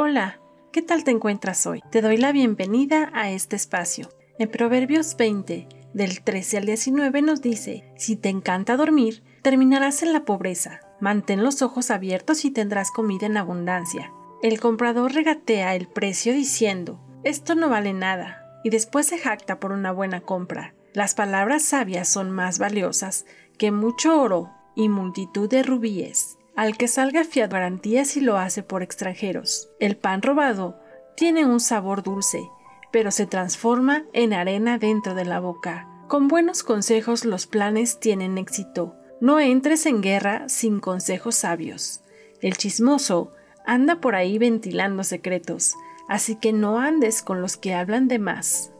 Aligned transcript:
Hola, 0.00 0.40
¿qué 0.70 0.80
tal 0.80 1.02
te 1.02 1.10
encuentras 1.10 1.66
hoy? 1.66 1.82
Te 1.90 2.00
doy 2.00 2.16
la 2.18 2.30
bienvenida 2.30 3.10
a 3.14 3.30
este 3.30 3.56
espacio. 3.56 4.08
En 4.38 4.48
Proverbios 4.48 5.16
20, 5.16 5.66
del 5.92 6.22
13 6.22 6.58
al 6.58 6.66
19 6.66 7.20
nos 7.20 7.42
dice, 7.42 7.84
si 7.96 8.14
te 8.14 8.28
encanta 8.28 8.76
dormir, 8.76 9.24
terminarás 9.42 10.04
en 10.04 10.12
la 10.12 10.24
pobreza. 10.24 10.80
Mantén 11.00 11.42
los 11.42 11.62
ojos 11.62 11.90
abiertos 11.90 12.44
y 12.44 12.52
tendrás 12.52 12.92
comida 12.92 13.26
en 13.26 13.36
abundancia. 13.36 14.12
El 14.40 14.60
comprador 14.60 15.12
regatea 15.12 15.74
el 15.74 15.88
precio 15.88 16.32
diciendo, 16.32 17.00
esto 17.24 17.54
no 17.54 17.68
vale 17.68 17.92
nada, 17.92 18.60
y 18.64 18.70
después 18.70 19.06
se 19.06 19.18
jacta 19.18 19.60
por 19.60 19.72
una 19.72 19.92
buena 19.92 20.20
compra. 20.20 20.74
Las 20.92 21.14
palabras 21.14 21.62
sabias 21.62 22.08
son 22.08 22.30
más 22.30 22.58
valiosas 22.58 23.26
que 23.56 23.70
mucho 23.70 24.20
oro 24.20 24.50
y 24.74 24.88
multitud 24.88 25.48
de 25.48 25.62
rubíes. 25.62 26.38
Al 26.56 26.76
que 26.76 26.88
salga 26.88 27.24
fiat 27.24 27.50
garantía 27.50 28.04
si 28.04 28.20
lo 28.20 28.36
hace 28.36 28.62
por 28.62 28.82
extranjeros. 28.82 29.68
El 29.78 29.96
pan 29.96 30.22
robado 30.22 30.80
tiene 31.16 31.46
un 31.46 31.60
sabor 31.60 32.02
dulce, 32.02 32.48
pero 32.90 33.10
se 33.10 33.26
transforma 33.26 34.04
en 34.12 34.32
arena 34.32 34.78
dentro 34.78 35.14
de 35.14 35.24
la 35.24 35.40
boca. 35.40 35.88
Con 36.08 36.26
buenos 36.26 36.62
consejos 36.62 37.24
los 37.24 37.46
planes 37.46 38.00
tienen 38.00 38.38
éxito. 38.38 38.94
No 39.20 39.38
entres 39.40 39.84
en 39.86 40.00
guerra 40.00 40.48
sin 40.48 40.80
consejos 40.80 41.34
sabios. 41.34 42.00
El 42.40 42.56
chismoso 42.56 43.32
anda 43.66 44.00
por 44.00 44.14
ahí 44.14 44.38
ventilando 44.38 45.04
secretos, 45.04 45.74
así 46.08 46.36
que 46.36 46.52
no 46.52 46.78
andes 46.78 47.22
con 47.22 47.40
los 47.40 47.56
que 47.56 47.74
hablan 47.74 48.08
de 48.08 48.18
más. 48.18 48.72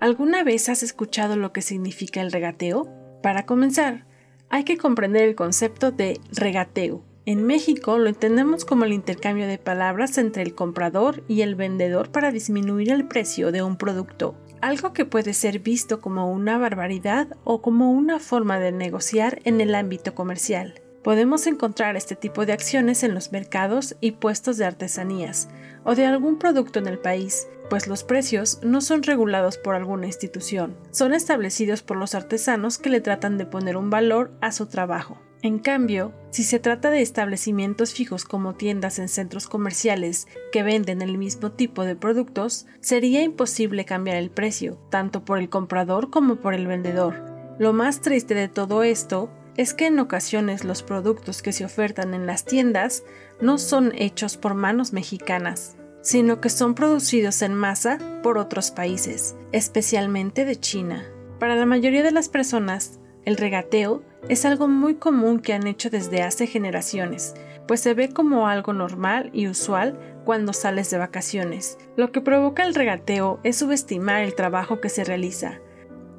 ¿Alguna 0.00 0.44
vez 0.44 0.68
has 0.68 0.82
escuchado 0.82 1.36
lo 1.36 1.52
que 1.52 1.62
significa 1.62 2.20
el 2.20 2.32
regateo? 2.32 2.88
Para 3.22 3.46
comenzar, 3.46 4.06
hay 4.50 4.64
que 4.64 4.76
comprender 4.76 5.22
el 5.22 5.34
concepto 5.34 5.92
de 5.92 6.20
regateo. 6.32 7.02
En 7.26 7.46
México 7.46 7.96
lo 7.96 8.10
entendemos 8.10 8.66
como 8.66 8.84
el 8.84 8.92
intercambio 8.92 9.46
de 9.46 9.56
palabras 9.56 10.18
entre 10.18 10.42
el 10.42 10.54
comprador 10.54 11.24
y 11.26 11.40
el 11.40 11.54
vendedor 11.54 12.10
para 12.10 12.32
disminuir 12.32 12.92
el 12.92 13.08
precio 13.08 13.50
de 13.50 13.62
un 13.62 13.78
producto, 13.78 14.36
algo 14.60 14.92
que 14.92 15.06
puede 15.06 15.32
ser 15.32 15.60
visto 15.60 16.02
como 16.02 16.30
una 16.30 16.58
barbaridad 16.58 17.28
o 17.44 17.62
como 17.62 17.92
una 17.92 18.18
forma 18.18 18.58
de 18.58 18.72
negociar 18.72 19.40
en 19.44 19.62
el 19.62 19.74
ámbito 19.74 20.14
comercial. 20.14 20.83
Podemos 21.04 21.46
encontrar 21.46 21.96
este 21.96 22.16
tipo 22.16 22.46
de 22.46 22.54
acciones 22.54 23.02
en 23.02 23.12
los 23.12 23.30
mercados 23.30 23.94
y 24.00 24.12
puestos 24.12 24.56
de 24.56 24.64
artesanías 24.64 25.50
o 25.84 25.94
de 25.94 26.06
algún 26.06 26.38
producto 26.38 26.78
en 26.78 26.86
el 26.86 26.98
país, 26.98 27.46
pues 27.68 27.86
los 27.86 28.04
precios 28.04 28.58
no 28.62 28.80
son 28.80 29.02
regulados 29.02 29.58
por 29.58 29.74
alguna 29.74 30.06
institución, 30.06 30.74
son 30.92 31.12
establecidos 31.12 31.82
por 31.82 31.98
los 31.98 32.14
artesanos 32.14 32.78
que 32.78 32.88
le 32.88 33.02
tratan 33.02 33.36
de 33.36 33.44
poner 33.44 33.76
un 33.76 33.90
valor 33.90 34.32
a 34.40 34.50
su 34.50 34.64
trabajo. 34.64 35.20
En 35.42 35.58
cambio, 35.58 36.14
si 36.30 36.42
se 36.42 36.58
trata 36.58 36.90
de 36.90 37.02
establecimientos 37.02 37.92
fijos 37.92 38.24
como 38.24 38.54
tiendas 38.54 38.98
en 38.98 39.10
centros 39.10 39.46
comerciales 39.46 40.26
que 40.52 40.62
venden 40.62 41.02
el 41.02 41.18
mismo 41.18 41.52
tipo 41.52 41.84
de 41.84 41.96
productos, 41.96 42.64
sería 42.80 43.22
imposible 43.22 43.84
cambiar 43.84 44.16
el 44.16 44.30
precio, 44.30 44.78
tanto 44.90 45.22
por 45.22 45.38
el 45.38 45.50
comprador 45.50 46.08
como 46.08 46.36
por 46.36 46.54
el 46.54 46.66
vendedor. 46.66 47.26
Lo 47.58 47.74
más 47.74 48.00
triste 48.00 48.34
de 48.34 48.48
todo 48.48 48.84
esto 48.84 49.28
es 49.56 49.74
que 49.74 49.86
en 49.86 49.98
ocasiones 49.98 50.64
los 50.64 50.82
productos 50.82 51.42
que 51.42 51.52
se 51.52 51.64
ofertan 51.64 52.14
en 52.14 52.26
las 52.26 52.44
tiendas 52.44 53.04
no 53.40 53.58
son 53.58 53.92
hechos 53.96 54.36
por 54.36 54.54
manos 54.54 54.92
mexicanas, 54.92 55.76
sino 56.02 56.40
que 56.40 56.50
son 56.50 56.74
producidos 56.74 57.42
en 57.42 57.54
masa 57.54 57.98
por 58.22 58.38
otros 58.38 58.70
países, 58.70 59.36
especialmente 59.52 60.44
de 60.44 60.56
China. 60.56 61.04
Para 61.38 61.56
la 61.56 61.66
mayoría 61.66 62.02
de 62.02 62.12
las 62.12 62.28
personas, 62.28 63.00
el 63.24 63.36
regateo 63.36 64.02
es 64.28 64.44
algo 64.44 64.68
muy 64.68 64.96
común 64.96 65.40
que 65.40 65.54
han 65.54 65.66
hecho 65.66 65.90
desde 65.90 66.22
hace 66.22 66.46
generaciones, 66.46 67.34
pues 67.66 67.80
se 67.80 67.94
ve 67.94 68.10
como 68.10 68.48
algo 68.48 68.72
normal 68.72 69.30
y 69.32 69.48
usual 69.48 69.98
cuando 70.24 70.52
sales 70.52 70.90
de 70.90 70.98
vacaciones. 70.98 71.78
Lo 71.96 72.12
que 72.12 72.20
provoca 72.20 72.64
el 72.64 72.74
regateo 72.74 73.40
es 73.42 73.56
subestimar 73.56 74.22
el 74.22 74.34
trabajo 74.34 74.80
que 74.80 74.88
se 74.88 75.04
realiza, 75.04 75.60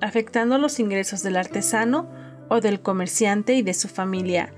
afectando 0.02 0.58
los 0.58 0.80
ingresos 0.80 1.22
del 1.24 1.38
artesano 1.38 2.10
o 2.50 2.62
del 2.62 2.82
comerciante 2.82 3.56
y 3.56 3.62
de 3.62 3.74
su 3.74 3.88
familia. 3.88 4.54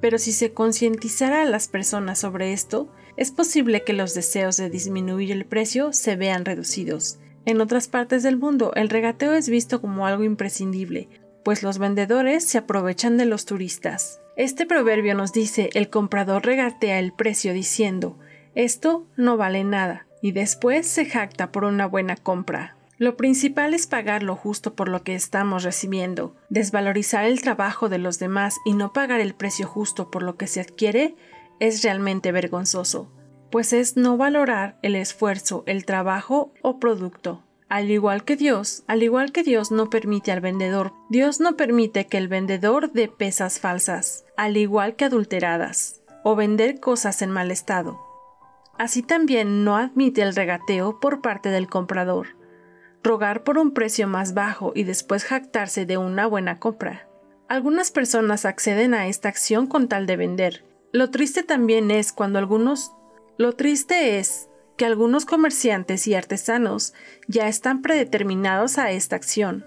Pero 0.00 0.18
si 0.18 0.32
se 0.32 0.52
concientizara 0.52 1.42
a 1.42 1.46
las 1.46 1.68
personas 1.68 2.18
sobre 2.18 2.52
esto, 2.52 2.92
es 3.16 3.30
posible 3.30 3.84
que 3.84 3.92
los 3.92 4.14
deseos 4.14 4.56
de 4.56 4.70
disminuir 4.70 5.32
el 5.32 5.46
precio 5.46 5.92
se 5.92 6.16
vean 6.16 6.44
reducidos. 6.44 7.18
En 7.46 7.60
otras 7.60 7.88
partes 7.88 8.22
del 8.22 8.36
mundo, 8.36 8.72
el 8.74 8.88
regateo 8.88 9.34
es 9.34 9.48
visto 9.48 9.80
como 9.80 10.06
algo 10.06 10.24
imprescindible, 10.24 11.08
pues 11.44 11.62
los 11.62 11.78
vendedores 11.78 12.44
se 12.44 12.58
aprovechan 12.58 13.16
de 13.16 13.26
los 13.26 13.44
turistas. 13.44 14.20
Este 14.36 14.66
proverbio 14.66 15.14
nos 15.14 15.32
dice 15.32 15.70
el 15.74 15.90
comprador 15.90 16.44
regatea 16.44 16.98
el 16.98 17.12
precio 17.12 17.52
diciendo 17.52 18.18
esto 18.54 19.04
no 19.16 19.36
vale 19.36 19.64
nada, 19.64 20.06
y 20.22 20.30
después 20.30 20.86
se 20.86 21.06
jacta 21.06 21.50
por 21.50 21.64
una 21.64 21.86
buena 21.86 22.14
compra. 22.14 22.76
Lo 22.96 23.16
principal 23.16 23.74
es 23.74 23.88
pagar 23.88 24.22
lo 24.22 24.36
justo 24.36 24.74
por 24.74 24.88
lo 24.88 25.02
que 25.02 25.14
estamos 25.14 25.64
recibiendo. 25.64 26.36
Desvalorizar 26.48 27.24
el 27.24 27.42
trabajo 27.42 27.88
de 27.88 27.98
los 27.98 28.20
demás 28.20 28.56
y 28.64 28.74
no 28.74 28.92
pagar 28.92 29.20
el 29.20 29.34
precio 29.34 29.66
justo 29.66 30.10
por 30.10 30.22
lo 30.22 30.36
que 30.36 30.46
se 30.46 30.60
adquiere 30.60 31.16
es 31.58 31.82
realmente 31.82 32.30
vergonzoso, 32.30 33.10
pues 33.50 33.72
es 33.72 33.96
no 33.96 34.16
valorar 34.16 34.78
el 34.82 34.94
esfuerzo, 34.94 35.64
el 35.66 35.84
trabajo 35.84 36.52
o 36.62 36.78
producto. 36.78 37.42
Al 37.68 37.90
igual 37.90 38.24
que 38.24 38.36
Dios, 38.36 38.84
al 38.86 39.02
igual 39.02 39.32
que 39.32 39.42
Dios 39.42 39.72
no 39.72 39.90
permite 39.90 40.30
al 40.30 40.40
vendedor, 40.40 40.92
Dios 41.08 41.40
no 41.40 41.56
permite 41.56 42.06
que 42.06 42.18
el 42.18 42.28
vendedor 42.28 42.92
dé 42.92 43.08
pesas 43.08 43.58
falsas, 43.58 44.24
al 44.36 44.56
igual 44.56 44.94
que 44.94 45.06
adulteradas, 45.06 46.02
o 46.22 46.36
vender 46.36 46.78
cosas 46.78 47.22
en 47.22 47.30
mal 47.30 47.50
estado. 47.50 47.98
Así 48.78 49.02
también 49.02 49.64
no 49.64 49.76
admite 49.76 50.22
el 50.22 50.36
regateo 50.36 51.00
por 51.00 51.20
parte 51.20 51.48
del 51.48 51.68
comprador, 51.68 52.36
rogar 53.04 53.44
por 53.44 53.58
un 53.58 53.72
precio 53.72 54.08
más 54.08 54.32
bajo 54.32 54.72
y 54.74 54.84
después 54.84 55.24
jactarse 55.24 55.84
de 55.84 55.98
una 55.98 56.26
buena 56.26 56.58
compra. 56.58 57.06
Algunas 57.48 57.90
personas 57.90 58.46
acceden 58.46 58.94
a 58.94 59.06
esta 59.06 59.28
acción 59.28 59.66
con 59.66 59.88
tal 59.88 60.06
de 60.06 60.16
vender. 60.16 60.64
Lo 60.90 61.10
triste 61.10 61.42
también 61.42 61.90
es 61.90 62.12
cuando 62.12 62.38
algunos... 62.38 62.92
Lo 63.36 63.52
triste 63.52 64.18
es 64.18 64.48
que 64.78 64.86
algunos 64.86 65.26
comerciantes 65.26 66.06
y 66.06 66.14
artesanos 66.14 66.94
ya 67.28 67.46
están 67.46 67.82
predeterminados 67.82 68.78
a 68.78 68.90
esta 68.90 69.16
acción. 69.16 69.66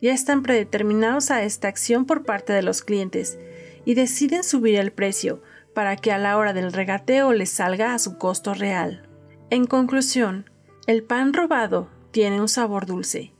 Ya 0.00 0.12
están 0.12 0.42
predeterminados 0.42 1.30
a 1.30 1.44
esta 1.44 1.68
acción 1.68 2.04
por 2.04 2.24
parte 2.24 2.52
de 2.52 2.62
los 2.62 2.82
clientes 2.82 3.38
y 3.84 3.94
deciden 3.94 4.42
subir 4.42 4.76
el 4.76 4.92
precio 4.92 5.40
para 5.74 5.96
que 5.96 6.10
a 6.10 6.18
la 6.18 6.36
hora 6.36 6.52
del 6.52 6.72
regateo 6.72 7.32
les 7.32 7.50
salga 7.50 7.94
a 7.94 7.98
su 8.00 8.18
costo 8.18 8.52
real. 8.54 9.08
En 9.50 9.66
conclusión, 9.66 10.50
el 10.86 11.04
pan 11.04 11.32
robado 11.32 11.88
tiene 12.12 12.40
un 12.40 12.48
sabor 12.48 12.86
dulce, 12.86 13.32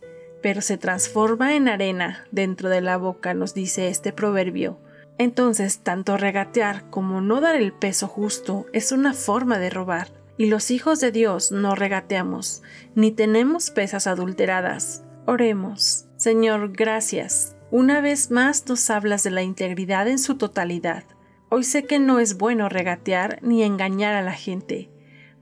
pero 0.42 0.60
se 0.60 0.78
transforma 0.78 1.54
en 1.54 1.69
arena 1.69 2.26
dentro 2.32 2.69
de 2.69 2.80
la 2.80 2.96
boca, 2.96 3.34
nos 3.34 3.54
dice 3.54 3.88
este 3.88 4.12
proverbio. 4.12 4.78
Entonces, 5.19 5.80
tanto 5.80 6.16
regatear 6.16 6.90
como 6.90 7.20
no 7.20 7.40
dar 7.40 7.54
el 7.54 7.72
peso 7.72 8.08
justo 8.08 8.66
es 8.72 8.90
una 8.90 9.12
forma 9.12 9.58
de 9.58 9.70
robar, 9.70 10.08
y 10.36 10.46
los 10.46 10.70
hijos 10.70 10.98
de 10.98 11.12
Dios 11.12 11.52
no 11.52 11.74
regateamos, 11.74 12.62
ni 12.94 13.12
tenemos 13.12 13.70
pesas 13.70 14.06
adulteradas. 14.06 15.04
Oremos. 15.26 16.06
Señor, 16.16 16.72
gracias. 16.72 17.54
Una 17.70 18.00
vez 18.00 18.30
más 18.30 18.66
nos 18.69 18.90
hablas 18.90 19.22
de 19.22 19.30
la 19.30 19.42
integridad 19.42 20.08
en 20.08 20.19
su 20.19 20.36
totalidad. 20.36 21.04
Hoy 21.48 21.64
sé 21.64 21.84
que 21.84 21.98
no 21.98 22.19
es 22.19 22.38
bueno 22.38 22.69
regatear 22.69 23.38
ni 23.42 23.62
engañar 23.62 24.14
a 24.14 24.22
la 24.22 24.32
gente. 24.32 24.91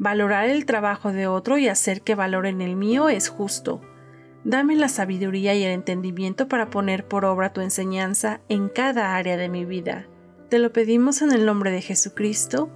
Valorar 0.01 0.49
el 0.49 0.65
trabajo 0.65 1.13
de 1.13 1.27
otro 1.27 1.59
y 1.59 1.69
hacer 1.69 2.01
que 2.01 2.15
valoren 2.15 2.63
el 2.63 2.75
mío 2.75 3.11
es 3.11 3.29
justo. 3.29 3.83
Dame 4.45 4.75
la 4.75 4.89
sabiduría 4.89 5.55
y 5.55 5.63
el 5.63 5.73
entendimiento 5.73 6.49
para 6.49 6.71
poner 6.71 7.07
por 7.07 7.27
obra 7.27 7.53
tu 7.53 7.61
enseñanza 7.61 8.41
en 8.49 8.71
cada 8.71 9.15
área 9.15 9.37
de 9.37 9.51
mi 9.51 9.67
vida. 9.67 10.07
Te 10.49 10.59
lo 10.59 10.73
pedimos 10.73 11.21
en 11.21 11.33
el 11.33 11.45
nombre 11.45 11.71
de 11.71 11.83
Jesucristo. 11.83 12.71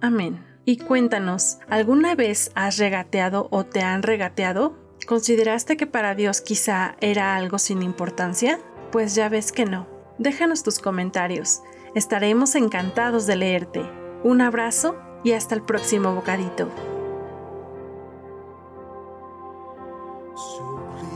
Amén. 0.00 0.44
Y 0.64 0.78
cuéntanos, 0.78 1.58
¿alguna 1.68 2.16
vez 2.16 2.50
has 2.56 2.78
regateado 2.78 3.46
o 3.52 3.64
te 3.64 3.82
han 3.82 4.02
regateado? 4.02 4.76
¿Consideraste 5.06 5.76
que 5.76 5.86
para 5.86 6.16
Dios 6.16 6.40
quizá 6.40 6.96
era 7.00 7.36
algo 7.36 7.60
sin 7.60 7.84
importancia? 7.84 8.58
Pues 8.90 9.14
ya 9.14 9.28
ves 9.28 9.52
que 9.52 9.64
no. 9.64 9.86
Déjanos 10.18 10.64
tus 10.64 10.80
comentarios. 10.80 11.62
Estaremos 11.94 12.56
encantados 12.56 13.28
de 13.28 13.36
leerte. 13.36 13.88
Un 14.24 14.40
abrazo 14.40 14.96
y 15.24 15.32
hasta 15.32 15.56
el 15.56 15.62
próximo 15.62 16.14
bocadito. 16.14 16.68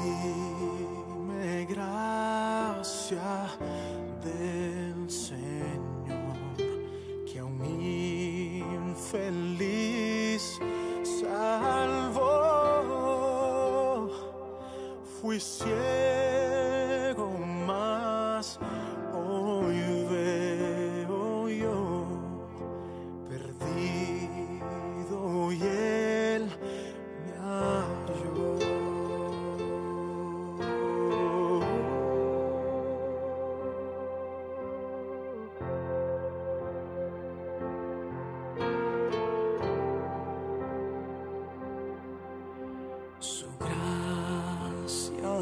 Sublime 0.01 1.67
gracia 1.67 3.51
del 4.25 5.09
Señor, 5.11 6.39
que 7.31 7.39
a 7.39 7.45
un 7.45 7.63
infeliz 8.91 10.59
salvó. 11.21 12.39
Fui 15.21 15.39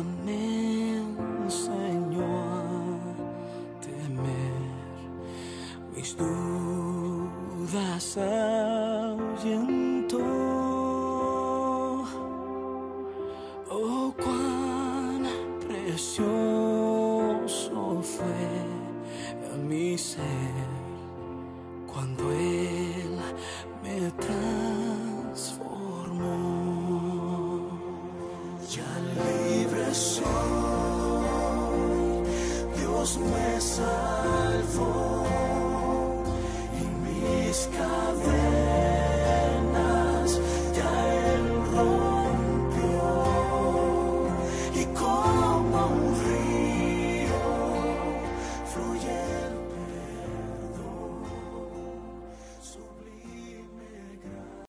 me 0.05 0.99
enseñó 1.45 2.23
a 2.23 2.25
temer, 3.81 4.63
mis 5.95 6.17
dudas 6.17 8.17
ahuyentó. 8.19 10.19
Oh, 13.69 14.15
cuán 14.17 15.27
precioso 15.67 16.25
fue 18.03 18.67
mi 19.69 19.99
ser 19.99 20.25
cuando 21.87 22.33
Él 22.33 23.19
me 23.83 24.11
transformó. 24.13 24.36
Me 33.15 33.61
salvó 33.61 35.23
y 36.75 36.85
mis 37.07 37.69
cadenas 37.69 38.46